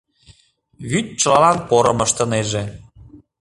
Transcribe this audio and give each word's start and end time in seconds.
—Вӱд 0.89 1.07
чылалан 1.19 1.57
порым 1.69 1.99
ыштынеже. 2.05 2.63